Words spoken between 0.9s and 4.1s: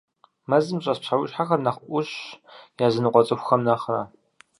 псэущхьэхэр нэхъ Ӏущщ языныкъуэ цӏыхухэм нэхърэ.